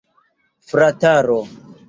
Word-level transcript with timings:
Frataro! 0.71 1.39